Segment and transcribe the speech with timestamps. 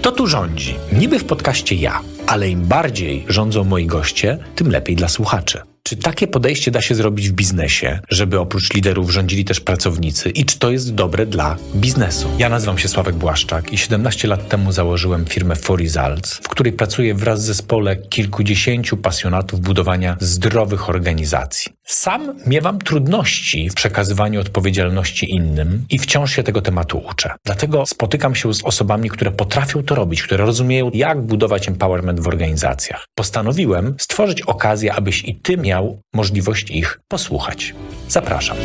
[0.00, 0.74] Kto tu rządzi?
[0.92, 5.62] Niby w podcaście ja, ale im bardziej rządzą moi goście, tym lepiej dla słuchaczy.
[5.90, 10.44] Czy takie podejście da się zrobić w biznesie, żeby oprócz liderów rządzili też pracownicy i
[10.44, 12.28] czy to jest dobre dla biznesu?
[12.38, 16.72] Ja nazywam się Sławek Błaszczak i 17 lat temu założyłem firmę For Results, w której
[16.72, 21.72] pracuję wraz z zespole kilkudziesięciu pasjonatów budowania zdrowych organizacji.
[21.92, 27.34] Sam miewam trudności w przekazywaniu odpowiedzialności innym i wciąż się tego tematu uczę.
[27.44, 32.28] Dlatego spotykam się z osobami, które potrafią to robić, które rozumieją, jak budować empowerment w
[32.28, 33.06] organizacjach.
[33.14, 37.74] Postanowiłem stworzyć okazję, abyś i ty miał miał możliwość ich posłuchać.
[38.08, 38.56] Zapraszam.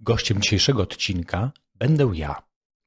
[0.00, 2.42] Gościem dzisiejszego odcinka będę ja.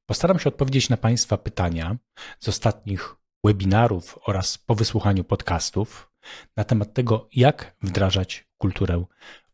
[0.06, 1.96] Postaram się odpowiedzieć na Państwa pytania
[2.40, 6.10] z ostatnich webinarów oraz po wysłuchaniu podcastów
[6.56, 9.04] na temat tego, jak wdrażać kulturę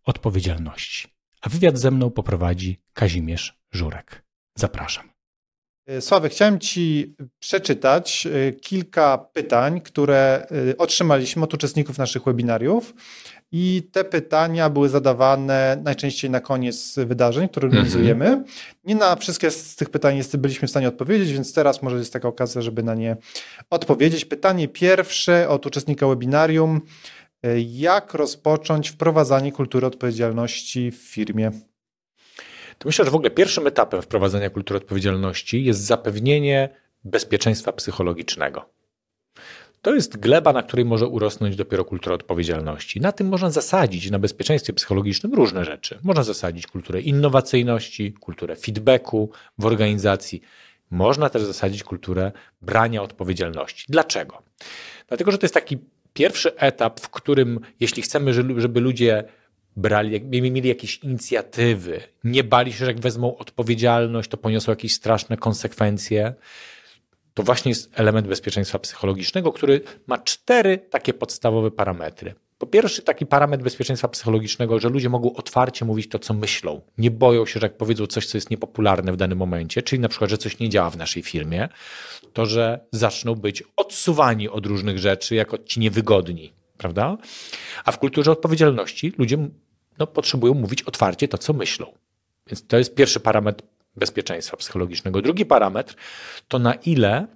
[0.05, 1.09] odpowiedzialności.
[1.41, 4.25] A wywiad ze mną poprowadzi Kazimierz Żurek.
[4.55, 5.12] Zapraszam.
[5.87, 12.95] E, Sławek, chciałem Ci przeczytać e, kilka pytań, które e, otrzymaliśmy od uczestników naszych webinariów.
[13.55, 17.85] I te pytania były zadawane najczęściej na koniec wydarzeń, które mhm.
[17.85, 18.45] organizujemy.
[18.85, 22.29] Nie na wszystkie z tych pytań byliśmy w stanie odpowiedzieć, więc teraz może jest taka
[22.29, 23.17] okazja, żeby na nie
[23.71, 24.25] odpowiedzieć.
[24.25, 26.81] Pytanie pierwsze od uczestnika webinarium.
[27.67, 31.51] Jak rozpocząć wprowadzanie kultury odpowiedzialności w firmie?
[32.83, 36.69] To myślę, że w ogóle pierwszym etapem wprowadzenia kultury odpowiedzialności jest zapewnienie
[37.05, 38.69] bezpieczeństwa psychologicznego.
[39.83, 43.01] To jest gleba, na której może urosnąć dopiero kultura odpowiedzialności.
[43.01, 45.99] Na tym można zasadzić, na bezpieczeństwie psychologicznym, różne rzeczy.
[46.03, 50.41] Można zasadzić kulturę innowacyjności, kulturę feedbacku w organizacji.
[50.91, 53.85] Można też zasadzić kulturę brania odpowiedzialności.
[53.89, 54.43] Dlaczego?
[55.09, 55.79] Dlatego, że to jest taki
[56.13, 59.25] pierwszy etap, w którym, jeśli chcemy, żeby ludzie
[59.77, 60.21] brali,
[60.53, 66.35] mieli jakieś inicjatywy, nie bali się, że jak wezmą odpowiedzialność, to poniosą jakieś straszne konsekwencje.
[67.35, 72.35] To właśnie jest element bezpieczeństwa psychologicznego, który ma cztery takie podstawowe parametry.
[72.59, 76.81] Po pierwsze, taki parametr bezpieczeństwa psychologicznego, że ludzie mogą otwarcie mówić to, co myślą.
[76.99, 80.09] Nie boją się, że jak powiedzą coś, co jest niepopularne w danym momencie, czyli na
[80.09, 81.69] przykład, że coś nie działa w naszej firmie,
[82.33, 87.17] to że zaczną być odsuwani od różnych rzeczy jako ci niewygodni prawda?
[87.85, 89.39] A w kulturze odpowiedzialności ludzie
[89.99, 91.87] no, potrzebują mówić otwarcie to, co myślą.
[92.47, 93.65] Więc to jest pierwszy parametr
[93.97, 95.23] bezpieczeństwa psychologicznego.
[95.23, 95.95] Drugi parametr
[96.49, 97.27] to na ile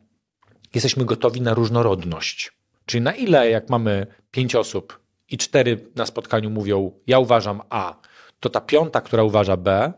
[0.74, 2.52] jesteśmy gotowi na różnorodność.
[2.86, 8.00] Czyli na ile, jak mamy pięć osób i cztery na spotkaniu mówią, ja uważam A,
[8.40, 9.92] to ta piąta, która uważa B,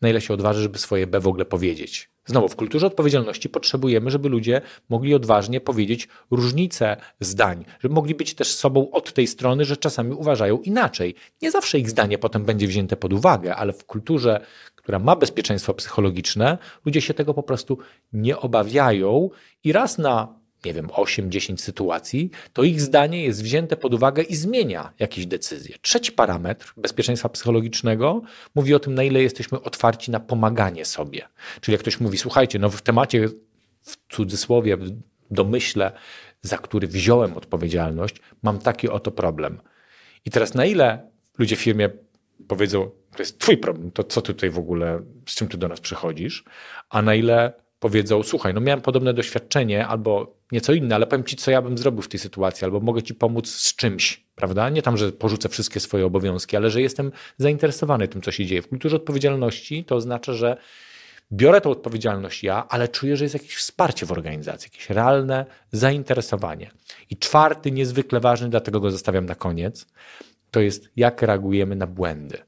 [0.00, 2.10] na ile się odważy, żeby swoje B w ogóle powiedzieć.
[2.26, 8.34] Znowu, w kulturze odpowiedzialności potrzebujemy, żeby ludzie mogli odważnie powiedzieć różnice zdań, żeby mogli być
[8.34, 11.14] też sobą od tej strony, że czasami uważają inaczej.
[11.42, 14.40] Nie zawsze ich zdanie potem będzie wzięte pod uwagę, ale w kulturze,
[14.76, 17.78] która ma bezpieczeństwo psychologiczne, ludzie się tego po prostu
[18.12, 19.30] nie obawiają
[19.64, 24.36] i raz na nie wiem, 8-10 sytuacji, to ich zdanie jest wzięte pod uwagę i
[24.36, 25.76] zmienia jakieś decyzje.
[25.80, 28.22] Trzeci parametr bezpieczeństwa psychologicznego
[28.54, 31.28] mówi o tym, na ile jesteśmy otwarci na pomaganie sobie.
[31.60, 33.28] Czyli jak ktoś mówi, słuchajcie, no w temacie,
[33.82, 34.90] w cudzysłowie, w
[35.30, 35.92] domyśle,
[36.42, 39.60] za który wziąłem odpowiedzialność, mam taki oto problem.
[40.24, 41.90] I teraz na ile ludzie w firmie
[42.48, 45.68] powiedzą, to jest twój problem, to co ty tutaj w ogóle, z czym ty do
[45.68, 46.44] nas przychodzisz,
[46.90, 51.36] a na ile powiedzą, słuchaj, no miałem podobne doświadczenie, albo nieco inne, ale powiem ci,
[51.36, 54.68] co ja bym zrobił w tej sytuacji, albo mogę ci pomóc z czymś, prawda?
[54.70, 58.62] Nie tam, że porzucę wszystkie swoje obowiązki, ale że jestem zainteresowany tym, co się dzieje.
[58.62, 60.56] W kulturze odpowiedzialności to oznacza, że
[61.32, 66.70] biorę tą odpowiedzialność ja, ale czuję, że jest jakieś wsparcie w organizacji, jakieś realne zainteresowanie.
[67.10, 69.86] I czwarty, niezwykle ważny, dlatego go zostawiam na koniec,
[70.50, 72.38] to jest jak reagujemy na błędy.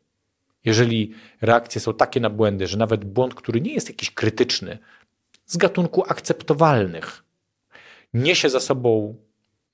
[0.64, 4.78] Jeżeli reakcje są takie na błędy, że nawet błąd, który nie jest jakiś krytyczny,
[5.46, 7.25] z gatunku akceptowalnych.
[8.16, 9.16] Niesie za sobą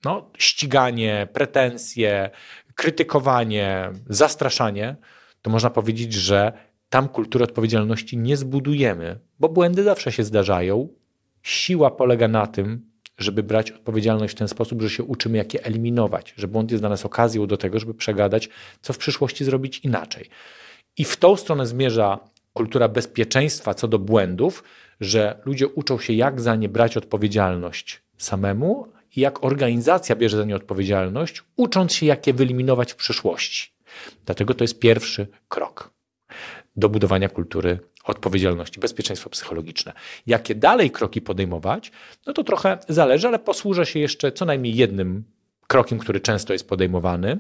[0.05, 2.31] no, ściganie, pretensje,
[2.75, 4.97] krytykowanie, zastraszanie,
[5.43, 6.53] to można powiedzieć, że
[6.89, 10.89] tam kultury odpowiedzialności nie zbudujemy, bo błędy zawsze się zdarzają.
[11.43, 15.65] Siła polega na tym, żeby brać odpowiedzialność w ten sposób, że się uczymy, jak je
[15.65, 18.49] eliminować, że błąd jest dla nas okazją do tego, żeby przegadać,
[18.81, 20.29] co w przyszłości zrobić inaczej.
[20.97, 22.19] I w tą stronę zmierza
[22.53, 24.65] kultura bezpieczeństwa co do błędów,
[25.01, 30.45] że ludzie uczą się, jak za nie brać odpowiedzialność samemu i jak organizacja bierze za
[30.45, 33.73] nie odpowiedzialność, ucząc się, jak je wyeliminować w przyszłości.
[34.27, 35.91] Dlatego to jest pierwszy krok
[36.77, 39.93] do budowania kultury odpowiedzialności, bezpieczeństwo psychologiczne.
[40.27, 41.93] Jakie dalej kroki podejmować,
[42.27, 45.25] no to trochę zależy, ale posłużę się jeszcze co najmniej jednym
[45.67, 47.39] krokiem, który często jest podejmowany,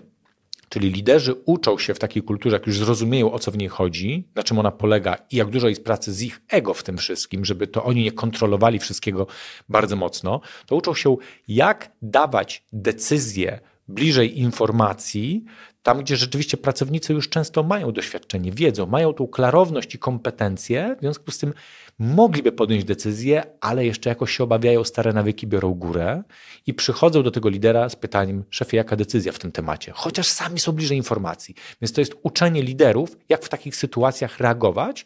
[0.72, 4.28] Czyli liderzy uczą się w takiej kulturze, jak już zrozumieją, o co w niej chodzi,
[4.34, 7.44] na czym ona polega i jak dużo jest pracy z ich ego w tym wszystkim,
[7.44, 9.26] żeby to oni nie kontrolowali wszystkiego
[9.68, 11.16] bardzo mocno, to uczą się,
[11.48, 15.44] jak dawać decyzje bliżej informacji,
[15.82, 21.00] tam gdzie rzeczywiście pracownicy już często mają doświadczenie, wiedzą, mają tą klarowność i kompetencje, w
[21.00, 21.54] związku z tym
[21.98, 26.22] mogliby podjąć decyzję, ale jeszcze jakoś się obawiają, stare nawyki biorą górę
[26.66, 29.92] i przychodzą do tego lidera z pytaniem, szefie, jaka decyzja w tym temacie?
[29.94, 31.54] Chociaż sami są bliżej informacji.
[31.80, 35.04] Więc to jest uczenie liderów, jak w takich sytuacjach reagować,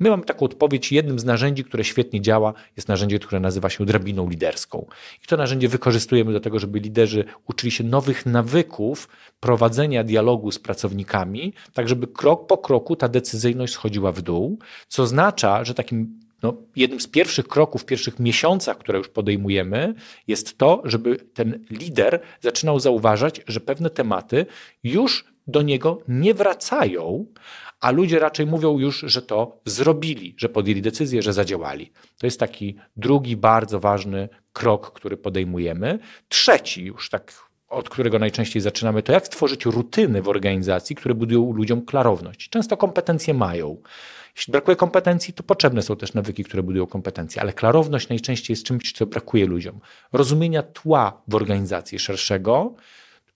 [0.00, 0.92] My mamy taką odpowiedź.
[0.92, 4.86] Jednym z narzędzi, które świetnie działa, jest narzędzie, które nazywa się drabiną liderską.
[5.24, 9.08] I to narzędzie wykorzystujemy do tego, żeby liderzy uczyli się nowych nawyków
[9.40, 14.58] prowadzenia dialogu z pracownikami, tak żeby krok po kroku ta decyzyjność schodziła w dół,
[14.88, 19.94] co oznacza, że takim no, jednym z pierwszych kroków w pierwszych miesiącach, które już podejmujemy,
[20.26, 24.46] jest to, żeby ten lider zaczynał zauważać, że pewne tematy
[24.84, 27.26] już do niego nie wracają,
[27.80, 31.92] a ludzie raczej mówią już, że to zrobili, że podjęli decyzję, że zadziałali.
[32.18, 35.98] To jest taki drugi bardzo ważny krok, który podejmujemy.
[36.28, 41.52] Trzeci, już tak od którego najczęściej zaczynamy, to jak stworzyć rutyny w organizacji, które budują
[41.52, 42.48] ludziom klarowność.
[42.48, 43.76] Często kompetencje mają.
[44.36, 48.64] Jeśli brakuje kompetencji, to potrzebne są też nawyki, które budują kompetencje, ale klarowność najczęściej jest
[48.64, 49.80] czymś, co brakuje ludziom.
[50.12, 52.74] Rozumienia tła w organizacji szerszego,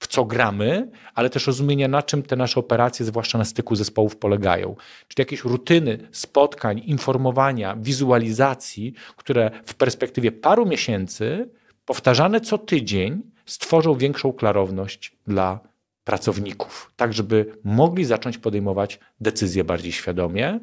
[0.02, 4.16] w co gramy, ale też rozumienia, na czym te nasze operacje, zwłaszcza na styku zespołów,
[4.16, 4.76] polegają.
[5.08, 11.50] Czyli jakieś rutyny spotkań, informowania, wizualizacji, które w perspektywie paru miesięcy,
[11.84, 15.60] powtarzane co tydzień, stworzą większą klarowność dla
[16.04, 20.60] pracowników, tak żeby mogli zacząć podejmować decyzje bardziej świadomie,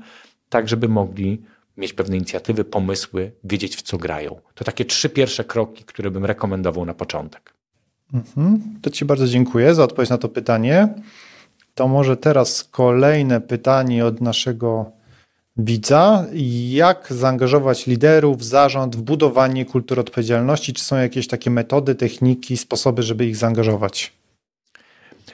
[0.50, 1.42] tak żeby mogli
[1.78, 4.42] mieć pewne inicjatywy, pomysły, wiedzieć w co grają.
[4.56, 7.59] To takie trzy pierwsze kroki, które bym rekomendował na początek.
[8.14, 8.80] Mhm.
[8.82, 10.94] To Ci bardzo dziękuję za odpowiedź na to pytanie.
[11.76, 14.92] To może teraz kolejne pytanie od naszego
[15.58, 16.26] widza.
[16.70, 20.74] Jak zaangażować liderów, zarząd w budowanie kultury odpowiedzialności?
[20.74, 24.14] Czy są jakieś takie metody, techniki, sposoby, żeby ich zaangażować?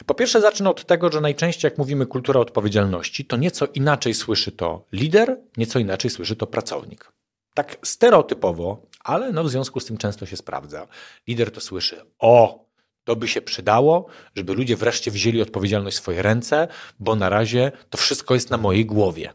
[0.06, 4.52] Po pierwsze, zacznę od tego, że najczęściej, jak mówimy kultura odpowiedzialności, to nieco inaczej słyszy
[4.52, 7.12] to lider, nieco inaczej słyszy to pracownik.
[7.54, 10.88] Tak stereotypowo, ale no w związku z tym często się sprawdza.
[11.28, 12.65] Lider to słyszy: O,
[13.06, 14.06] to by się przydało,
[14.36, 16.68] żeby ludzie wreszcie wzięli odpowiedzialność w swoje ręce,
[17.00, 19.34] bo na razie to wszystko jest na mojej głowie.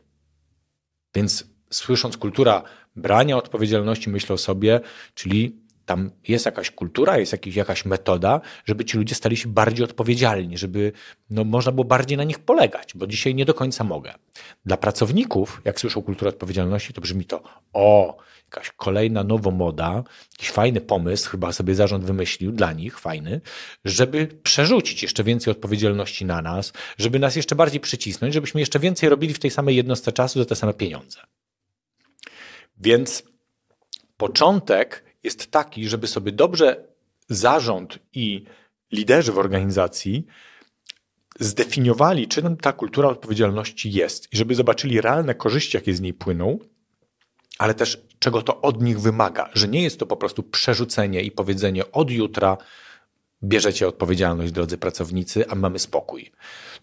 [1.14, 2.62] Więc słysząc kultura
[2.96, 4.80] brania odpowiedzialności, myślę o sobie,
[5.14, 5.56] czyli
[5.86, 10.58] tam jest jakaś kultura, jest jakiś, jakaś metoda, żeby ci ludzie stali się bardziej odpowiedzialni,
[10.58, 10.92] żeby
[11.30, 14.14] no, można było bardziej na nich polegać, bo dzisiaj nie do końca mogę.
[14.66, 17.42] Dla pracowników, jak słyszą kulturę odpowiedzialności, to brzmi to
[17.72, 23.40] o, jakaś kolejna nowomoda, jakiś fajny pomysł, chyba sobie zarząd wymyślił dla nich, fajny,
[23.84, 29.08] żeby przerzucić jeszcze więcej odpowiedzialności na nas, żeby nas jeszcze bardziej przycisnąć, żebyśmy jeszcze więcej
[29.08, 31.20] robili w tej samej jednostce czasu za te same pieniądze.
[32.76, 33.22] Więc
[34.16, 36.84] początek jest taki, żeby sobie dobrze
[37.28, 38.44] zarząd i
[38.92, 40.26] liderzy w organizacji
[41.40, 46.58] zdefiniowali, czym ta kultura odpowiedzialności jest i żeby zobaczyli realne korzyści, jakie z niej płyną,
[47.58, 51.30] ale też czego to od nich wymaga, że nie jest to po prostu przerzucenie i
[51.30, 52.56] powiedzenie od jutra
[53.42, 56.32] bierzecie odpowiedzialność, drodzy pracownicy, a mamy spokój.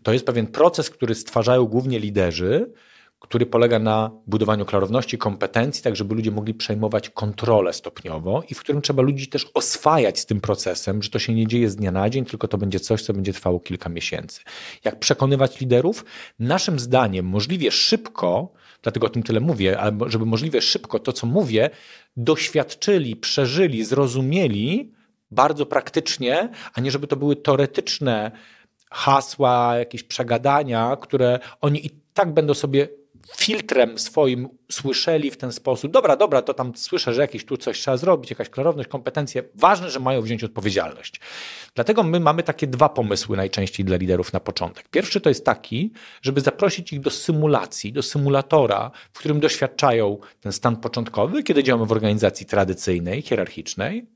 [0.03, 2.71] To jest pewien proces, który stwarzają głównie liderzy,
[3.19, 8.59] który polega na budowaniu klarowności, kompetencji, tak żeby ludzie mogli przejmować kontrolę stopniowo i w
[8.59, 11.91] którym trzeba ludzi też oswajać z tym procesem, że to się nie dzieje z dnia
[11.91, 14.41] na dzień, tylko to będzie coś, co będzie trwało kilka miesięcy.
[14.83, 16.05] Jak przekonywać liderów?
[16.39, 21.27] Naszym zdaniem możliwie szybko, dlatego o tym tyle mówię, ale żeby możliwie szybko to, co
[21.27, 21.69] mówię,
[22.17, 24.91] doświadczyli, przeżyli, zrozumieli
[25.31, 28.31] bardzo praktycznie, a nie żeby to były teoretyczne
[28.91, 32.87] hasła, jakieś przegadania, które oni i tak będą sobie
[33.35, 37.79] filtrem swoim słyszeli w ten sposób, dobra, dobra, to tam słyszę, że jakieś tu coś
[37.79, 41.21] trzeba zrobić, jakaś klarowność, kompetencje, ważne, że mają wziąć odpowiedzialność.
[41.75, 44.89] Dlatego my mamy takie dwa pomysły najczęściej dla liderów na początek.
[44.89, 45.91] Pierwszy to jest taki,
[46.21, 51.85] żeby zaprosić ich do symulacji, do symulatora, w którym doświadczają ten stan początkowy, kiedy działamy
[51.85, 54.07] w organizacji tradycyjnej, hierarchicznej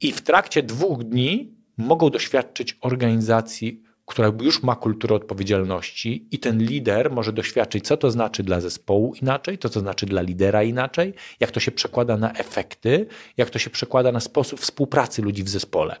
[0.00, 6.62] i w trakcie dwóch dni mogą doświadczyć organizacji która już ma kulturę odpowiedzialności i ten
[6.62, 11.14] lider może doświadczyć, co to znaczy dla zespołu inaczej, co to znaczy dla lidera inaczej,
[11.40, 15.48] jak to się przekłada na efekty, jak to się przekłada na sposób współpracy ludzi w
[15.48, 15.96] zespole.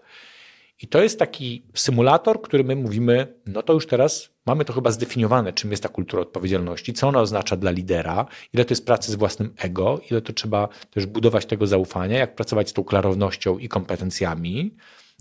[0.82, 4.90] I to jest taki symulator, który my mówimy, no to już teraz mamy to chyba
[4.90, 9.12] zdefiniowane, czym jest ta kultura odpowiedzialności, co ona oznacza dla lidera, ile to jest pracy
[9.12, 13.58] z własnym ego, ile to trzeba też budować tego zaufania, jak pracować z tą klarownością
[13.58, 14.76] i kompetencjami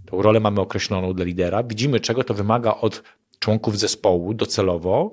[0.06, 3.04] Tą rolę mamy określoną dla lidera, widzimy, czego to wymaga od
[3.40, 5.12] członków zespołu docelowo,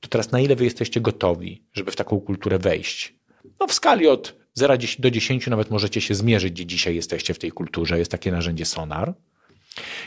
[0.00, 3.14] to teraz na ile wy jesteście gotowi, żeby w taką kulturę wejść?
[3.60, 7.38] No w skali od 0 do 10 nawet możecie się zmierzyć, gdzie dzisiaj jesteście w
[7.38, 7.98] tej kulturze.
[7.98, 9.14] Jest takie narzędzie Sonar.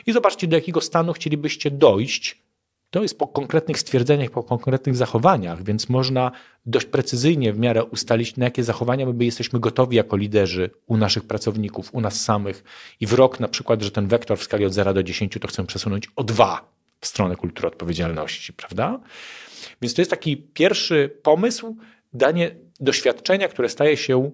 [0.05, 2.41] I zobaczcie, do jakiego stanu chcielibyście dojść.
[2.89, 6.31] To jest po konkretnych stwierdzeniach, po konkretnych zachowaniach, więc można
[6.65, 11.23] dość precyzyjnie w miarę ustalić, na jakie zachowania my jesteśmy gotowi jako liderzy u naszych
[11.23, 12.63] pracowników, u nas samych.
[12.99, 15.47] I w rok na przykład, że ten wektor w skali od 0 do 10 to
[15.47, 18.99] chcemy przesunąć o 2 w stronę kultury odpowiedzialności, prawda?
[19.81, 21.77] Więc to jest taki pierwszy pomysł,
[22.13, 24.31] danie doświadczenia, które staje się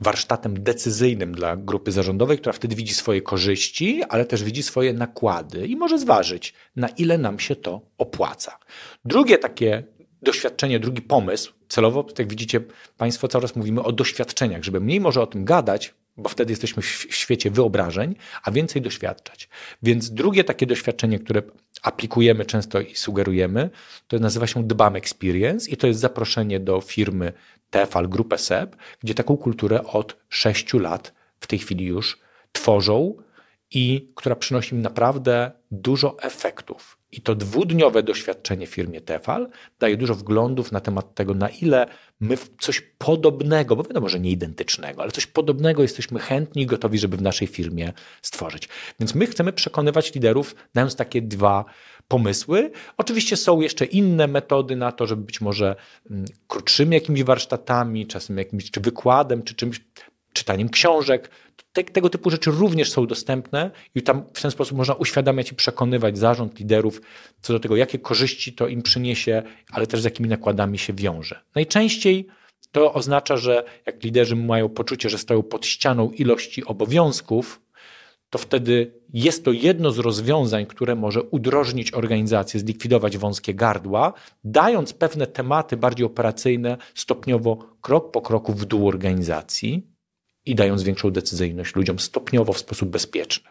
[0.00, 5.66] warsztatem decyzyjnym dla grupy zarządowej, która wtedy widzi swoje korzyści, ale też widzi swoje nakłady
[5.66, 8.58] i może zważyć, na ile nam się to opłaca.
[9.04, 9.82] Drugie takie
[10.22, 12.60] doświadczenie, drugi pomysł, celowo, jak widzicie
[12.96, 17.14] Państwo, coraz mówimy o doświadczeniach, żeby mniej może o tym gadać, bo wtedy jesteśmy w
[17.14, 19.48] świecie wyobrażeń, a więcej doświadczać.
[19.82, 21.42] Więc drugie takie doświadczenie, które
[21.84, 23.70] aplikujemy często i sugerujemy,
[24.08, 27.32] to nazywa się Dbam Experience i to jest zaproszenie do firmy
[27.70, 32.18] Tefal, grupę SEB, gdzie taką kulturę od sześciu lat w tej chwili już
[32.52, 33.14] tworzą
[33.70, 36.98] i która przynosi im naprawdę dużo efektów.
[37.16, 41.86] I to dwudniowe doświadczenie w firmie Tefal daje dużo wglądów na temat tego, na ile
[42.20, 46.98] my coś podobnego, bo wiadomo, że nie identycznego, ale coś podobnego jesteśmy chętni i gotowi,
[46.98, 47.92] żeby w naszej firmie
[48.22, 48.68] stworzyć.
[49.00, 51.64] Więc my chcemy przekonywać liderów, dając takie dwa
[52.08, 52.70] pomysły.
[52.96, 55.76] Oczywiście są jeszcze inne metody na to, żeby być może
[56.10, 59.80] mm, krótszymi jakimiś warsztatami, czasem jakimś czy wykładem, czy czymś
[60.34, 61.30] czytaniem książek.
[61.72, 65.54] Te, tego typu rzeczy również są dostępne i tam w ten sposób można uświadamiać i
[65.54, 67.00] przekonywać zarząd, liderów
[67.40, 71.40] co do tego, jakie korzyści to im przyniesie, ale też z jakimi nakładami się wiąże.
[71.54, 72.26] Najczęściej
[72.72, 77.60] to oznacza, że jak liderzy mają poczucie, że stoją pod ścianą ilości obowiązków,
[78.30, 84.12] to wtedy jest to jedno z rozwiązań, które może udrożnić organizację, zlikwidować wąskie gardła,
[84.44, 89.93] dając pewne tematy bardziej operacyjne stopniowo, krok po kroku w dół organizacji
[90.46, 93.50] i dając większą decyzyjność ludziom stopniowo w sposób bezpieczny.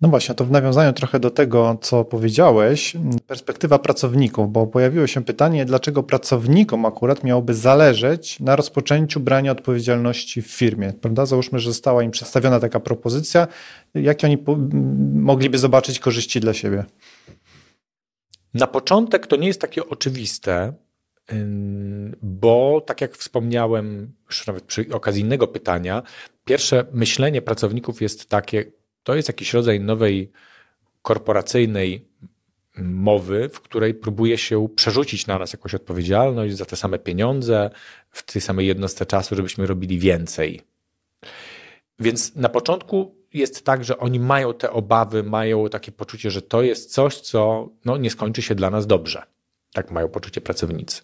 [0.00, 5.24] No właśnie, to w nawiązaniu trochę do tego, co powiedziałeś, perspektywa pracowników, bo pojawiło się
[5.24, 11.26] pytanie, dlaczego pracownikom akurat miałoby zależeć na rozpoczęciu brania odpowiedzialności w firmie, prawda?
[11.26, 13.48] Załóżmy, że została im przedstawiona taka propozycja,
[13.94, 14.38] jakie oni
[15.14, 16.84] mogliby zobaczyć korzyści dla siebie?
[18.54, 20.72] Na początek to nie jest takie oczywiste,
[22.22, 26.02] bo tak jak wspomniałem już nawet przy okazji innego pytania,
[26.44, 28.64] pierwsze myślenie pracowników jest takie,
[29.02, 30.32] to jest jakiś rodzaj nowej
[31.02, 32.08] korporacyjnej
[32.78, 37.70] mowy, w której próbuje się przerzucić na nas jakąś odpowiedzialność za te same pieniądze
[38.10, 40.60] w tej samej jednostce czasu, żebyśmy robili więcej.
[41.98, 46.62] Więc na początku jest tak, że oni mają te obawy, mają takie poczucie, że to
[46.62, 49.22] jest coś, co no, nie skończy się dla nas dobrze.
[49.72, 51.02] Tak mają poczucie pracownicy.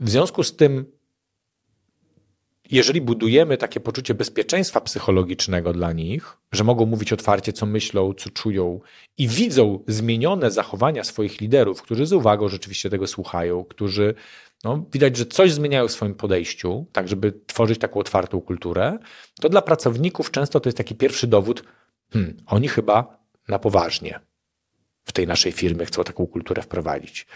[0.00, 0.98] W związku z tym,
[2.70, 8.30] jeżeli budujemy takie poczucie bezpieczeństwa psychologicznego dla nich, że mogą mówić otwarcie, co myślą, co
[8.30, 8.80] czują
[9.18, 14.14] i widzą zmienione zachowania swoich liderów, którzy z uwagą rzeczywiście tego słuchają, którzy
[14.64, 18.98] no, widać, że coś zmieniają w swoim podejściu, tak żeby tworzyć taką otwartą kulturę,
[19.40, 21.64] to dla pracowników często to jest taki pierwszy dowód,
[22.12, 24.20] hmm, oni chyba na poważnie
[25.04, 27.26] w tej naszej firmie chcą taką kulturę wprowadzić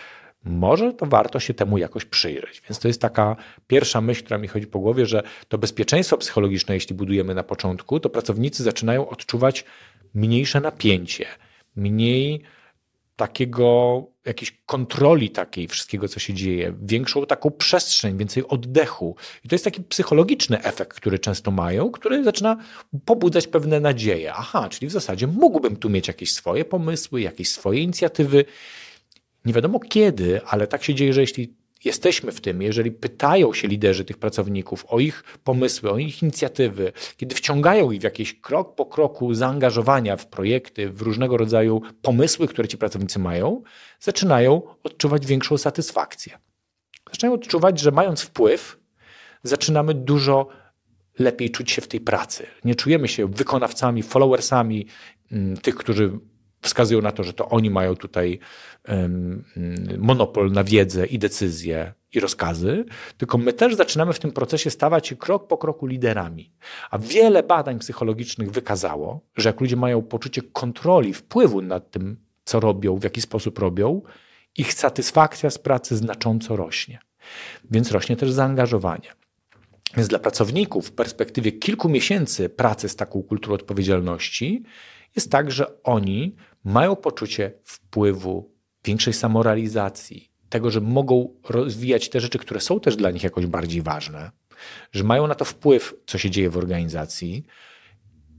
[0.44, 2.62] może to warto się temu jakoś przyjrzeć.
[2.68, 6.74] Więc to jest taka pierwsza myśl, która mi chodzi po głowie, że to bezpieczeństwo psychologiczne,
[6.74, 9.64] jeśli budujemy na początku, to pracownicy zaczynają odczuwać
[10.14, 11.26] mniejsze napięcie,
[11.76, 12.42] mniej
[13.16, 19.16] takiego, jakiejś kontroli takiej wszystkiego, co się dzieje, większą taką przestrzeń, więcej oddechu.
[19.44, 22.56] I to jest taki psychologiczny efekt, który często mają, który zaczyna
[23.04, 24.32] pobudzać pewne nadzieje.
[24.34, 28.44] Aha, czyli w zasadzie mógłbym tu mieć jakieś swoje pomysły, jakieś swoje inicjatywy
[29.44, 33.68] nie wiadomo kiedy, ale tak się dzieje, że jeśli jesteśmy w tym, jeżeli pytają się
[33.68, 38.74] liderzy tych pracowników o ich pomysły, o ich inicjatywy, kiedy wciągają ich w jakiś krok
[38.74, 43.62] po kroku zaangażowania w projekty, w różnego rodzaju pomysły, które ci pracownicy mają,
[44.00, 46.38] zaczynają odczuwać większą satysfakcję.
[47.12, 48.78] Zaczynają odczuwać, że mając wpływ,
[49.42, 50.48] zaczynamy dużo
[51.18, 52.46] lepiej czuć się w tej pracy.
[52.64, 54.86] Nie czujemy się wykonawcami, followersami
[55.32, 56.18] mm, tych, którzy
[56.62, 58.38] wskazują na to, że to oni mają tutaj
[59.98, 62.84] monopol na wiedzę i decyzje i rozkazy,
[63.18, 66.52] tylko my też zaczynamy w tym procesie stawać się krok po kroku liderami.
[66.90, 72.60] A wiele badań psychologicznych wykazało, że jak ludzie mają poczucie kontroli, wpływu nad tym, co
[72.60, 74.02] robią, w jaki sposób robią,
[74.56, 76.98] ich satysfakcja z pracy znacząco rośnie.
[77.70, 79.08] Więc rośnie też zaangażowanie.
[79.96, 84.62] Więc dla pracowników w perspektywie kilku miesięcy pracy z taką kulturą odpowiedzialności
[85.16, 88.52] jest tak, że oni mają poczucie wpływu,
[88.84, 93.82] większej samorealizacji, tego, że mogą rozwijać te rzeczy, które są też dla nich jakoś bardziej
[93.82, 94.30] ważne,
[94.92, 97.44] że mają na to wpływ, co się dzieje w organizacji.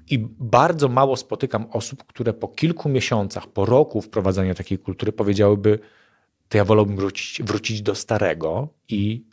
[0.10, 5.80] I bardzo mało spotykam osób, które po kilku miesiącach, po roku wprowadzania takiej kultury powiedziałyby,
[6.50, 9.25] to ja wolałbym wrócić, wrócić do starego i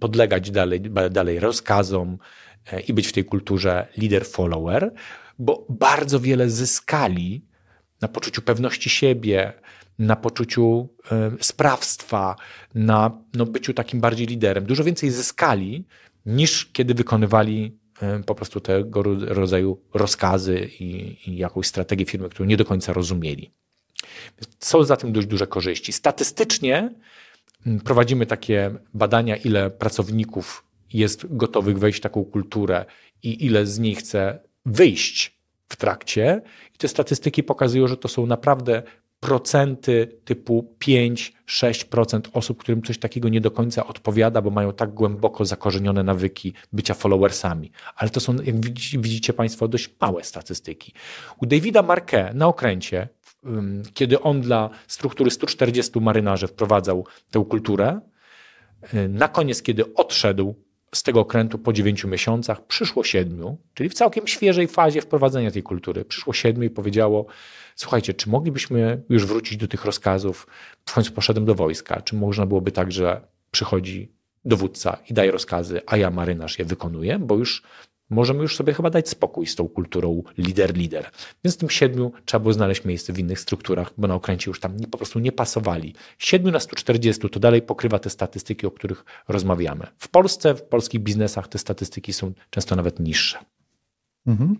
[0.00, 2.18] podlegać dalej, dalej rozkazom
[2.72, 4.90] e, i być w tej kulturze leader-follower,
[5.38, 7.45] bo bardzo wiele zyskali
[8.00, 9.52] na poczuciu pewności siebie,
[9.98, 12.36] na poczuciu e, sprawstwa,
[12.74, 14.64] na no, byciu takim bardziej liderem.
[14.66, 15.84] Dużo więcej zyskali
[16.26, 22.48] niż kiedy wykonywali e, po prostu tego rodzaju rozkazy i, i jakąś strategię firmy, którą
[22.48, 23.52] nie do końca rozumieli.
[24.58, 25.92] Są za tym dość duże korzyści.
[25.92, 26.94] Statystycznie
[27.84, 32.84] prowadzimy takie badania, ile pracowników jest gotowych wejść w taką kulturę
[33.22, 35.35] i ile z nich chce wyjść
[35.68, 36.42] w trakcie.
[36.74, 38.82] I te statystyki pokazują, że to są naprawdę
[39.20, 45.44] procenty typu 5-6% osób, którym coś takiego nie do końca odpowiada, bo mają tak głęboko
[45.44, 47.72] zakorzenione nawyki bycia followersami.
[47.96, 48.60] Ale to są, jak
[49.00, 50.92] widzicie Państwo, dość małe statystyki.
[51.40, 53.08] U Davida Marquet na okręcie,
[53.94, 58.00] kiedy on dla struktury 140 marynarzy wprowadzał tę kulturę,
[58.94, 60.54] y, na koniec, kiedy odszedł
[60.96, 65.62] z tego okrętu po 9 miesiącach, przyszło siedmiu, czyli w całkiem świeżej fazie wprowadzenia tej
[65.62, 67.26] kultury, przyszło siedmiu i powiedziało,
[67.76, 70.46] słuchajcie, czy moglibyśmy już wrócić do tych rozkazów?
[70.86, 72.00] W końcu poszedłem do wojska.
[72.00, 74.12] Czy można byłoby tak, że przychodzi
[74.44, 77.62] dowódca i daje rozkazy, a ja marynarz je wykonuję, bo już
[78.10, 81.04] możemy już sobie chyba dać spokój z tą kulturą lider-lider.
[81.44, 84.76] Więc tym siedmiu trzeba było znaleźć miejsce w innych strukturach, bo na okręcie już tam
[84.90, 85.94] po prostu nie pasowali.
[86.18, 89.86] Siedmiu na 140 to dalej pokrywa te statystyki, o których rozmawiamy.
[89.98, 93.38] W Polsce, w polskich biznesach te statystyki są często nawet niższe.
[94.26, 94.56] Mhm.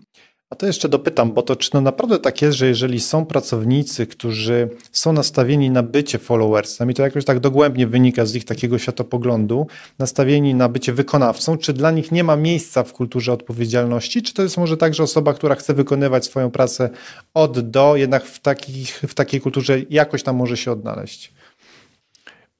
[0.49, 4.07] A to jeszcze dopytam, bo to czy to naprawdę tak jest, że jeżeli są pracownicy,
[4.07, 8.79] którzy są nastawieni na bycie followersem i to jakoś tak dogłębnie wynika z ich takiego
[8.79, 9.67] światopoglądu,
[9.99, 14.43] nastawieni na bycie wykonawcą, czy dla nich nie ma miejsca w kulturze odpowiedzialności, czy to
[14.43, 16.89] jest może tak, że osoba, która chce wykonywać swoją pracę
[17.33, 21.33] od do, jednak w, takich, w takiej kulturze jakoś tam może się odnaleźć?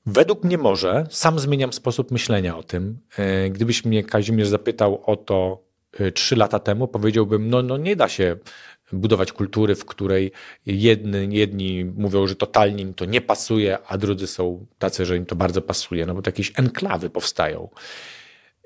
[0.05, 1.05] Według mnie może.
[1.09, 2.99] Sam zmieniam sposób myślenia o tym.
[3.17, 5.66] E, gdybyś mnie Kazimierz zapytał o to,
[6.13, 8.37] trzy lata temu powiedziałbym, no, no nie da się
[8.91, 10.31] budować kultury, w której
[10.65, 15.25] jedni, jedni mówią, że totalnie im to nie pasuje, a drudzy są tacy, że im
[15.25, 17.69] to bardzo pasuje, no bo to jakieś enklawy powstają.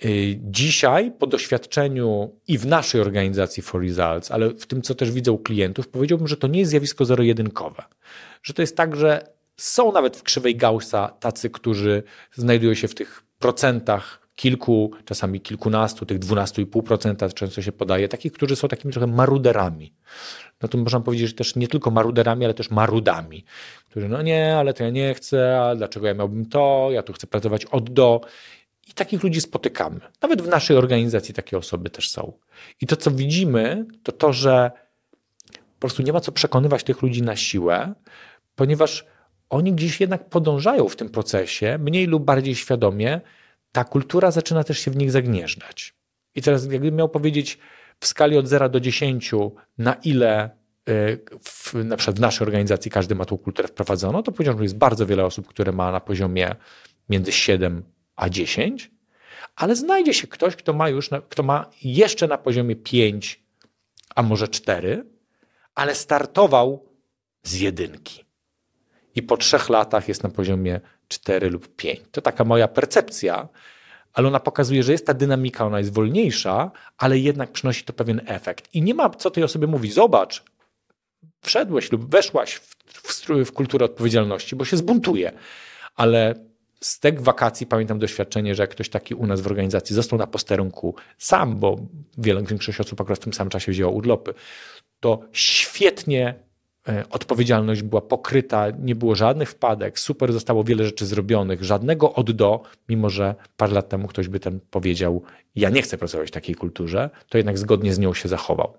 [0.06, 5.12] Y, dzisiaj, po doświadczeniu i w naszej organizacji For Results, ale w tym, co też
[5.12, 7.84] widzę u klientów, powiedziałbym, że to nie jest zjawisko zero-jedynkowe.
[8.44, 12.04] Że to jest tak, że są nawet w krzywej Gaussa tacy, którzy
[12.34, 18.56] znajdują się w tych procentach kilku, czasami kilkunastu, tych 12,5% często się podaje, takich, którzy
[18.56, 19.94] są takimi trochę maruderami.
[20.62, 23.46] No to można powiedzieć, że też nie tylko maruderami, ale też marudami,
[23.90, 27.14] którzy no nie, ale to ja nie chcę, a dlaczego ja miałbym to, ja tu
[27.14, 28.22] chcę pracować od do.
[28.88, 30.00] I takich ludzi spotykamy.
[30.22, 32.34] Nawet w naszej organizacji takie osoby też są.
[32.82, 34.72] I to, co widzimy, to to, że
[35.54, 37.94] po prostu nie ma co przekonywać tych ludzi na siłę,
[38.56, 39.06] ponieważ
[39.50, 43.22] oni gdzieś jednak podążają w tym procesie, mniej lub bardziej świadomie,
[43.72, 45.94] ta kultura zaczyna też się w nich zagnieżdżać.
[46.36, 47.58] I teraz, jakbym miał powiedzieć
[48.00, 49.32] w skali od 0 do 10,
[49.78, 50.50] na ile
[50.90, 54.66] y, w, na przykład w naszej organizacji każdy ma tą kulturę wprowadzoną, to powiedziałbym, że
[54.66, 56.56] jest bardzo wiele osób, które ma na poziomie
[57.10, 57.84] między 7
[58.16, 58.92] a 10,
[59.56, 63.44] ale znajdzie się ktoś, kto ma już, na, kto ma jeszcze na poziomie 5,
[64.16, 65.06] a może 4,
[65.76, 66.86] ale startował
[67.44, 68.26] z jedynki.
[69.16, 72.00] I po trzech latach jest na poziomie 4 lub 5.
[72.12, 73.48] To taka moja percepcja,
[74.14, 78.22] ale ona pokazuje, że jest ta dynamika, ona jest wolniejsza, ale jednak przynosi to pewien
[78.26, 78.70] efekt.
[78.74, 80.44] I nie ma co tej osobie mówić, zobacz,
[81.42, 85.32] wszedłeś lub weszłaś w, w, w kulturę odpowiedzialności, bo się zbuntuje.
[85.96, 86.36] Ale
[86.82, 90.28] z tych wakacji pamiętam doświadczenie, że jak ktoś taki u nas w organizacji został na
[90.28, 91.78] posterunku sam, bo
[92.18, 94.34] wiele, większość osób akurat w tym samym czasie wzięła urlopy,
[95.00, 96.36] to świetnie
[97.10, 102.64] odpowiedzialność była pokryta, nie było żadnych wpadek, super zostało wiele rzeczy zrobionych, żadnego od do,
[102.90, 105.22] mimo że parę lat temu ktoś by ten powiedział,
[105.56, 108.74] ja nie chcę pracować w takiej kulturze, to jednak zgodnie z nią się zachował.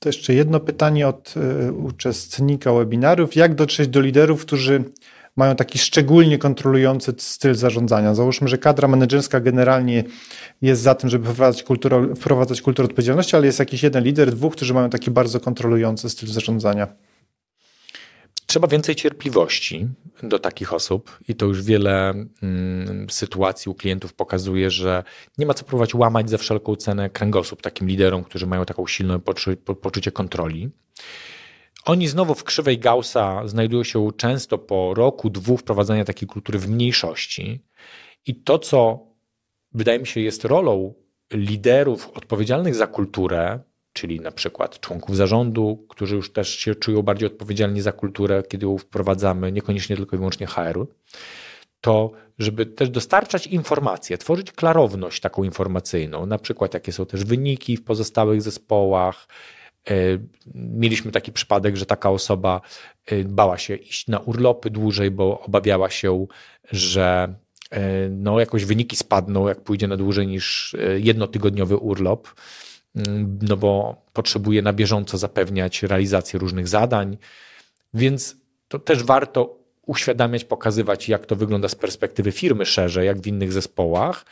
[0.00, 3.36] To jeszcze jedno pytanie od y, uczestnika webinarów.
[3.36, 4.84] Jak dotrzeć do liderów, którzy
[5.38, 8.14] mają taki szczególnie kontrolujący styl zarządzania.
[8.14, 10.04] Załóżmy, że kadra menedżerska generalnie
[10.62, 14.52] jest za tym, żeby wprowadzać kulturę, wprowadzać kulturę odpowiedzialności, ale jest jakiś jeden lider, dwóch,
[14.52, 16.88] którzy mają taki bardzo kontrolujący styl zarządzania.
[18.46, 19.88] Trzeba więcej cierpliwości
[20.22, 25.04] do takich osób i to już wiele mm, sytuacji u klientów pokazuje, że
[25.38, 29.20] nie ma co próbować łamać za wszelką cenę kręgosłup takim liderom, którzy mają taką silną
[29.20, 30.70] poczu poczucie kontroli.
[31.88, 36.68] Oni znowu w krzywej Gaussa znajdują się często po roku, dwóch wprowadzania takiej kultury w
[36.68, 37.64] mniejszości.
[38.26, 39.06] I to, co
[39.72, 40.94] wydaje mi się jest rolą
[41.32, 43.60] liderów odpowiedzialnych za kulturę,
[43.92, 48.66] czyli na przykład członków zarządu, którzy już też się czują bardziej odpowiedzialni za kulturę, kiedy
[48.66, 50.86] ją wprowadzamy, niekoniecznie tylko i wyłącznie HR,
[51.80, 57.76] to żeby też dostarczać informacje, tworzyć klarowność taką informacyjną, na przykład jakie są też wyniki
[57.76, 59.28] w pozostałych zespołach.
[59.90, 59.94] E,
[60.54, 62.60] mieliśmy taki przypadek, że taka osoba
[63.06, 66.26] e, bała się iść na urlopy dłużej, bo obawiała się,
[66.72, 67.34] że
[67.70, 72.28] e, no, jakoś wyniki spadną, jak pójdzie na dłużej niż jednotygodniowy urlop.
[73.42, 77.18] No bo potrzebuje na bieżąco zapewniać realizację różnych zadań,
[77.94, 78.36] więc
[78.68, 79.57] to też warto
[79.88, 84.24] uświadamiać, pokazywać, jak to wygląda z perspektywy firmy szerzej, jak w innych zespołach.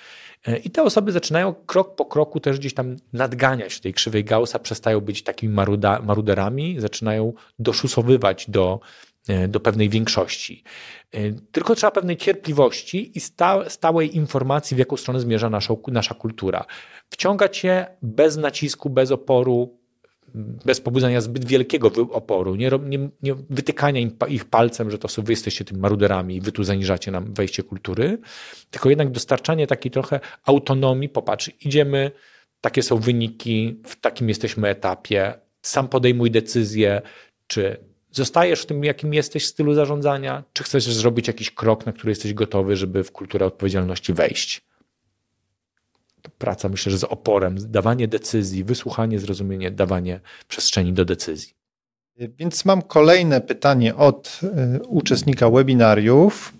[0.47, 4.59] E, I te osoby zaczynają krok po kroku też gdzieś tam nadganiać tej krzywej Gaussa,
[4.59, 8.81] przestają być takimi maruda, maruderami, zaczynają doszusowywać do,
[9.29, 10.64] e, do pewnej większości.
[11.12, 13.21] E, tylko trzeba pewnej cierpliwości i
[13.69, 16.64] stałej informacji, w jaką stronę zmierza naszą, nasza kultura
[17.11, 19.79] wciągać je bez nacisku, bez oporu,
[20.37, 25.22] bez pobudzania zbyt wielkiego oporu, nie, nie, nie wytykania im, ich palcem, że to są
[25.22, 28.18] wy jesteście tymi maruderami i wy tu zaniżacie nam wejście kultury,
[28.70, 32.11] tylko jednak dostarczanie takiej trochę autonomii, popatrz, idziemy,
[32.61, 37.03] takie są wyniki, w takim jesteśmy etapie, sam podejmuj decyzję,
[37.46, 37.77] czy
[38.11, 42.35] zostajesz w tym, jakim jesteś stylu zarządzania, czy chcesz zrobić jakiś krok, na który jesteś
[42.35, 44.66] gotowy, żeby w kulturę odpowiedzialności wejść
[46.38, 51.54] praca, myślę, że z oporem, dawanie decyzji, wysłuchanie, zrozumienie, dawanie przestrzeni do decyzji.
[52.18, 56.52] Więc mam kolejne pytanie od y, uczestnika webinariów.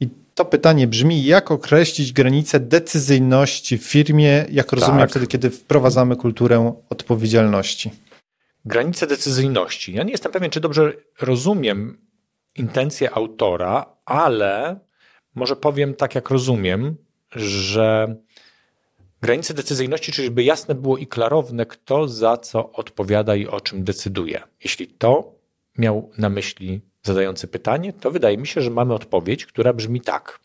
[0.00, 5.10] I to pytanie brzmi: jak określić granicę decyzyjności w firmie, jak rozumiem tak.
[5.10, 7.90] wtedy, kiedy wprowadzamy kulturę odpowiedzialności?
[8.64, 9.94] Granice decyzyjności.
[9.94, 11.98] Ja nie jestem pewien, czy dobrze rozumiem
[12.56, 14.80] intencję autora, ale
[15.34, 16.96] może powiem tak, jak rozumiem,
[17.36, 18.16] że
[19.22, 23.84] Granice decyzyjności, czyli by jasne było i klarowne, kto za co odpowiada i o czym
[23.84, 24.42] decyduje.
[24.64, 25.34] Jeśli to
[25.78, 30.40] miał na myśli zadający pytanie, to wydaje mi się, że mamy odpowiedź, która brzmi tak.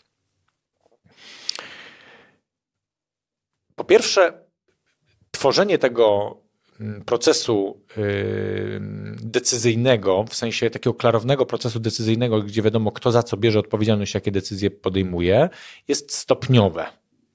[3.76, 4.34] Po pierwsze,
[5.32, 6.38] tworzenie tego
[6.80, 8.82] mm, procesu yy,
[9.22, 14.32] decyzyjnego, w sensie takiego klarownego procesu decyzyjnego, gdzie wiadomo, kto za co bierze odpowiedzialność, jakie
[14.32, 15.50] decyzje podejmuje,
[15.88, 16.86] jest stopniowe.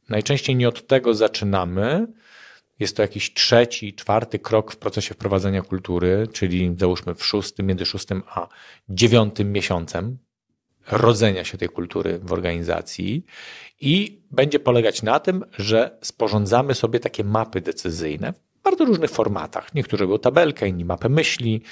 [0.08, 2.06] Najczęściej nie od tego zaczynamy.
[2.78, 7.86] Jest to jakiś trzeci, czwarty krok w procesie wprowadzenia kultury, czyli załóżmy w szóstym, między
[7.86, 8.48] szóstym a
[8.88, 10.18] dziewiątym miesiącem
[10.90, 13.24] rodzenia się tej kultury w organizacji
[13.80, 18.32] i będzie polegać na tym, że sporządzamy sobie takie mapy decyzyjne
[18.62, 19.74] bardzo różnych formatach.
[19.74, 21.62] Niektórzy robią tabelkę, inni mapę myśli,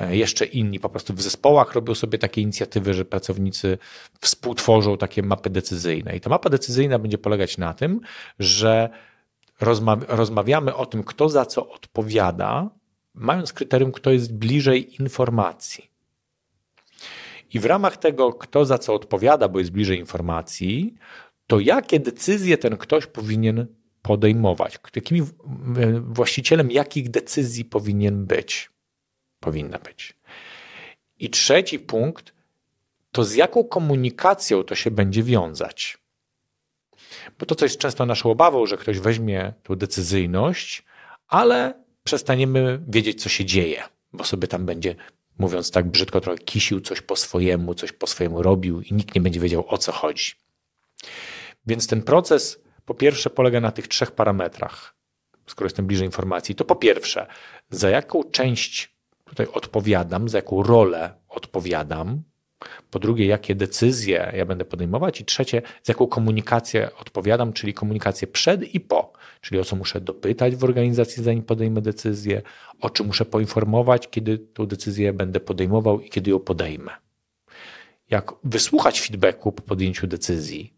[0.00, 3.78] e, jeszcze inni po prostu w zespołach robią sobie takie inicjatywy, że pracownicy
[4.20, 6.16] współtworzą takie mapy decyzyjne.
[6.16, 8.00] I ta mapa decyzyjna będzie polegać na tym,
[8.38, 8.90] że
[10.08, 12.70] rozmawiamy o tym, kto za co odpowiada,
[13.14, 15.90] mając kryterium, kto jest bliżej informacji.
[17.54, 20.94] I w ramach tego, kto za co odpowiada, bo jest bliżej informacji,
[21.46, 23.66] to jakie decyzje ten ktoś powinien
[24.04, 25.22] podejmować, jakimi
[26.00, 28.70] właścicielem jakich decyzji powinien być,
[29.40, 30.16] powinna być.
[31.18, 32.34] I trzeci punkt
[33.12, 35.98] to z jaką komunikacją to się będzie wiązać.
[37.38, 40.84] Bo to, co jest często naszą obawą, że ktoś weźmie tą decyzyjność,
[41.28, 44.94] ale przestaniemy wiedzieć, co się dzieje, bo sobie tam będzie,
[45.38, 49.20] mówiąc tak brzydko, trochę kisił coś po swojemu, coś po swojemu robił i nikt nie
[49.20, 50.32] będzie wiedział, o co chodzi.
[51.66, 54.94] Więc ten proces po pierwsze polega na tych trzech parametrach,
[55.46, 56.54] skoro jestem bliżej informacji.
[56.54, 57.26] To po pierwsze,
[57.70, 58.94] za jaką część
[59.24, 62.22] tutaj odpowiadam, za jaką rolę odpowiadam.
[62.90, 65.20] Po drugie, jakie decyzje ja będę podejmować.
[65.20, 69.12] I trzecie, z jaką komunikację odpowiadam, czyli komunikację przed i po.
[69.40, 72.42] Czyli o co muszę dopytać w organizacji, zanim podejmę decyzję,
[72.80, 76.92] o czym muszę poinformować, kiedy tą decyzję będę podejmował i kiedy ją podejmę.
[78.10, 80.74] Jak wysłuchać feedbacku po podjęciu decyzji,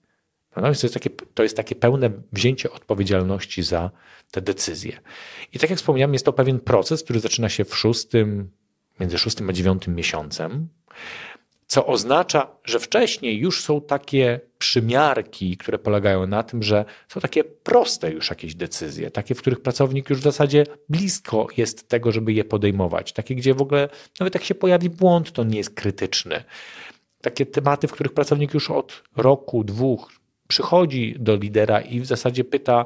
[0.62, 3.90] to, jest takie, to jest takie pełne wzięcie odpowiedzialności za
[4.30, 5.00] te decyzje.
[5.52, 8.50] I tak jak wspomniałem, jest to pewien proces, który zaczyna się w szóstym,
[9.00, 10.68] między szóstym a dziewiątym miesiącem,
[11.66, 17.44] co oznacza, że wcześniej już są takie przymiarki, które polegają na tym, że są takie
[17.44, 22.32] proste już jakieś decyzje, takie, w których pracownik już w zasadzie blisko jest tego, żeby
[22.32, 23.88] je podejmować, takie, gdzie w ogóle
[24.20, 26.44] nawet jak się pojawi błąd, to nie jest krytyczny.
[27.20, 30.12] Takie tematy, w których pracownik już od roku, dwóch
[30.48, 32.84] przychodzi do lidera i w zasadzie pyta,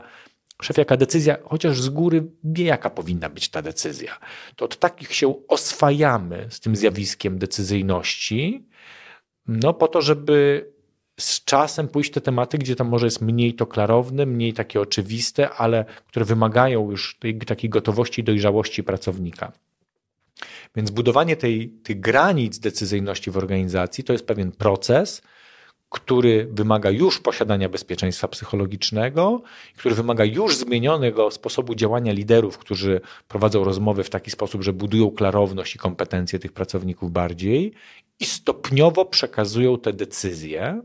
[0.62, 4.18] szef, jaka decyzja, chociaż z góry wie, jaka powinna być ta decyzja.
[4.56, 8.64] To od takich się oswajamy z tym zjawiskiem decyzyjności,
[9.46, 10.66] no po to, żeby
[11.20, 15.50] z czasem pójść te tematy, gdzie tam może jest mniej to klarowne, mniej takie oczywiste,
[15.50, 19.52] ale które wymagają już tej takiej gotowości i dojrzałości pracownika.
[20.76, 25.22] Więc budowanie tej, tych granic decyzyjności w organizacji to jest pewien proces,
[25.90, 29.42] który wymaga już posiadania bezpieczeństwa psychologicznego,
[29.76, 35.10] który wymaga już zmienionego sposobu działania liderów, którzy prowadzą rozmowy w taki sposób, że budują
[35.10, 37.72] klarowność i kompetencje tych pracowników bardziej
[38.20, 40.82] i stopniowo przekazują te decyzje.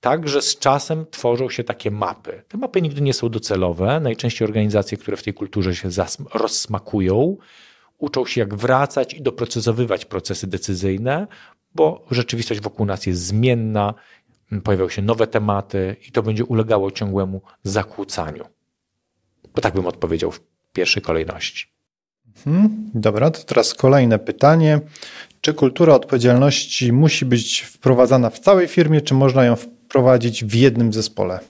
[0.00, 2.42] Tak, że z czasem tworzą się takie mapy.
[2.48, 4.00] Te mapy nigdy nie są docelowe.
[4.00, 5.88] Najczęściej organizacje, które w tej kulturze się
[6.34, 7.36] rozsmakują,
[7.98, 11.26] uczą się jak wracać i doprecyzowywać procesy decyzyjne,
[11.74, 13.94] bo rzeczywistość wokół nas jest zmienna
[14.64, 18.44] pojawiają się nowe tematy i to będzie ulegało ciągłemu zakłócaniu.
[19.54, 20.40] Bo tak bym odpowiedział w
[20.72, 21.66] pierwszej kolejności.
[22.44, 24.80] Hmm, dobra, to teraz kolejne pytanie.
[25.40, 30.92] Czy kultura odpowiedzialności musi być wprowadzana w całej firmie, czy można ją wprowadzić w jednym
[30.92, 31.40] zespole?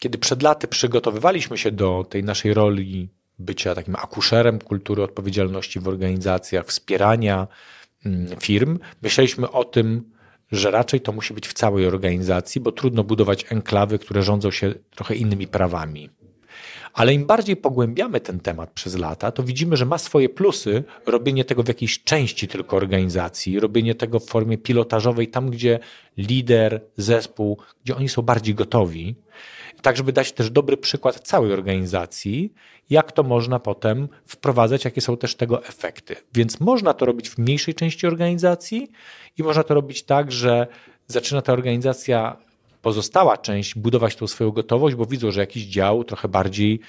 [0.00, 5.88] Kiedy przed laty przygotowywaliśmy się do tej naszej roli bycia takim akuszerem kultury odpowiedzialności w
[5.88, 7.46] organizacjach, wspierania
[8.06, 10.15] mm, firm, myśleliśmy o tym,
[10.52, 14.74] że raczej to musi być w całej organizacji, bo trudno budować enklawy, które rządzą się
[14.94, 16.10] trochę innymi prawami.
[16.96, 21.44] Ale im bardziej pogłębiamy ten temat przez lata, to widzimy, że ma swoje plusy robienie
[21.44, 25.78] tego w jakiejś części tylko organizacji, robienie tego w formie pilotażowej, tam gdzie
[26.16, 29.14] lider, zespół, gdzie oni są bardziej gotowi,
[29.82, 32.52] tak żeby dać też dobry przykład całej organizacji,
[32.90, 36.16] jak to można potem wprowadzać, jakie są też tego efekty.
[36.34, 38.90] Więc można to robić w mniejszej części organizacji
[39.38, 40.66] i można to robić tak, że
[41.06, 42.36] zaczyna ta organizacja,
[42.86, 46.80] pozostała część, budować tą swoją gotowość, bo widzą, że jakiś dział trochę bardziej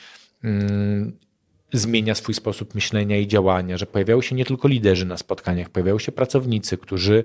[0.44, 1.18] mm,
[1.74, 6.00] zmienia swój sposób myślenia i działania, że pojawiają się nie tylko liderzy na spotkaniach, pojawiają
[6.00, 7.24] się pracownicy, którzy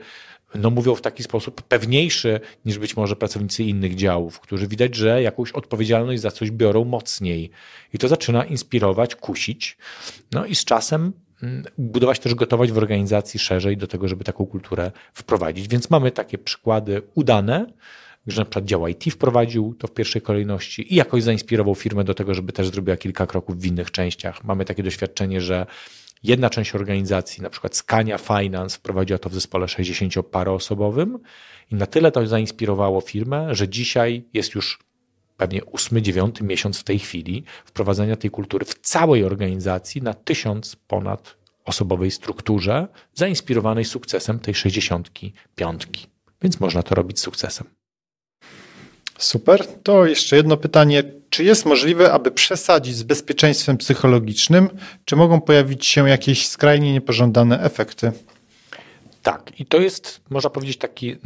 [0.55, 5.23] no, mówią w taki sposób pewniejszy niż być może pracownicy innych działów, którzy widać, że
[5.23, 7.51] jakąś odpowiedzialność za coś biorą mocniej.
[7.93, 9.77] I to zaczyna inspirować, kusić.
[10.33, 14.47] No i z czasem mm, budować też gotowość w organizacji szerzej do tego, żeby taką
[14.47, 15.69] kulturę wprowadzić.
[15.69, 17.67] Więc mamy takie przykłady udane,
[18.27, 22.15] że na przykład dział IT wprowadził to w pierwszej kolejności i jakoś zainspirował firmę do
[22.15, 24.45] tego, żeby też zrobiła kilka kroków w innych częściach.
[24.45, 25.67] Mamy takie doświadczenie, że
[26.23, 31.19] jedna część organizacji, na przykład Scania Finance, wprowadziła to w zespole 60-paroosobowym
[31.71, 34.79] i na tyle to zainspirowało firmę, że dzisiaj jest już
[35.37, 40.77] pewnie ósmy, dziewiąty miesiąc w tej chwili wprowadzenia tej kultury w całej organizacji na tysiąc
[40.77, 45.89] ponad osobowej strukturze, zainspirowanej sukcesem tej 65.
[46.43, 47.82] Więc można to robić sukcesem.
[49.23, 49.67] Super.
[49.83, 51.03] To jeszcze jedno pytanie.
[51.31, 54.71] Czy jest możliwe, aby przesadzić z bezpieczeństwem psychologicznym?
[55.05, 58.13] Czy mogą pojawić się jakieś skrajnie niepożądane efekty?
[59.23, 61.17] Tak, i to jest, można powiedzieć, taki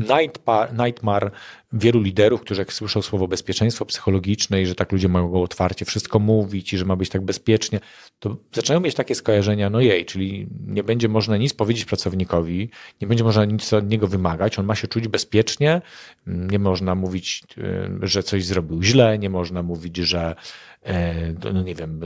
[0.72, 1.30] nightmare
[1.72, 6.18] wielu liderów, którzy jak słyszą słowo bezpieczeństwo psychologiczne i że tak ludzie mogą otwarcie wszystko
[6.18, 7.80] mówić i że ma być tak bezpiecznie,
[8.18, 13.08] to zaczynają mieć takie skojarzenia, no jej, czyli nie będzie można nic powiedzieć pracownikowi, nie
[13.08, 15.82] będzie można nic od niego wymagać, on ma się czuć bezpiecznie,
[16.26, 17.62] nie można mówić, y,
[18.02, 20.34] że coś zrobił źle, nie można mówić, że
[20.82, 22.00] e, no nie wiem,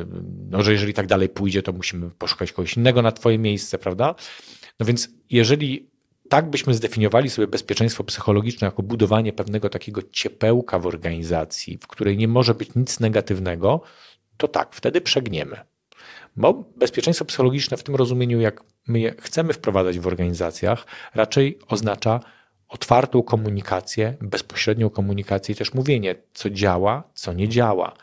[0.50, 4.14] no, że jeżeli tak dalej pójdzie, to musimy poszukać kogoś innego na twoje miejsce, prawda?
[4.80, 5.90] No więc jeżeli
[6.28, 12.16] tak byśmy zdefiniowali sobie bezpieczeństwo psychologiczne jako budowanie pewnego takiego ciepełka w organizacji, w której
[12.16, 13.80] nie może być nic negatywnego,
[14.36, 15.56] to tak, wtedy przegniemy.
[16.36, 22.20] Bo bezpieczeństwo psychologiczne w tym rozumieniu, jak my je chcemy wprowadzać w organizacjach, raczej oznacza
[22.68, 27.96] otwartą komunikację, bezpośrednią komunikację i też mówienie, co działa, co nie działa,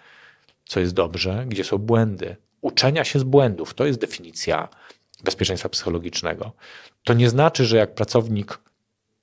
[0.65, 2.35] co jest dobrze, gdzie są błędy.
[2.61, 4.69] Uczenia się z błędów to jest definicja
[5.23, 6.51] bezpieczeństwa psychologicznego.
[7.03, 8.59] To nie znaczy, że jak pracownik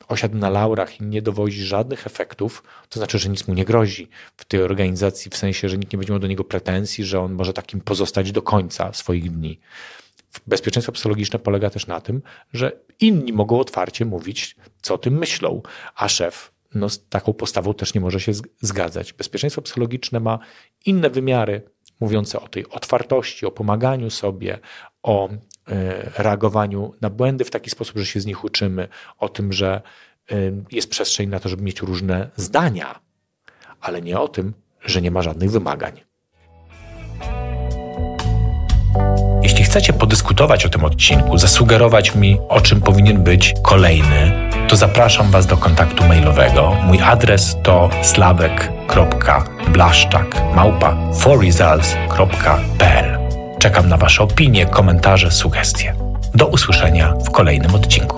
[0.08, 4.08] osiadł na laurach i nie dowozi żadnych efektów, to znaczy, że nic mu nie grozi
[4.36, 7.32] w tej organizacji, w sensie, że nikt nie będzie miał do niego pretensji, że on
[7.32, 9.60] może takim pozostać do końca swoich dni.
[10.46, 15.62] Bezpieczeństwo psychologiczne polega też na tym, że inni mogą otwarcie mówić, co o tym myślą,
[15.94, 19.12] a szef no, z taką postawą też nie może się zgadzać.
[19.12, 20.38] Bezpieczeństwo psychologiczne ma
[20.86, 21.62] inne wymiary,
[22.00, 24.58] mówiące o tej otwartości, o pomaganiu sobie,
[25.02, 25.28] o
[26.18, 29.82] reagowaniu na błędy w taki sposób, że się z nich uczymy, o tym, że
[30.72, 33.00] jest przestrzeń na to, żeby mieć różne zdania,
[33.80, 34.52] ale nie o tym,
[34.84, 36.00] że nie ma żadnych wymagań.
[39.42, 45.30] Jeśli chcecie podyskutować o tym odcinku, zasugerować mi, o czym powinien być kolejny, to zapraszam
[45.30, 46.76] Was do kontaktu mailowego.
[46.84, 53.23] Mój adres to slawek.blaszczak małpa forresults.pl
[53.64, 55.94] Czekam na Wasze opinie, komentarze, sugestie.
[56.34, 58.16] Do usłyszenia w kolejnym odcinku.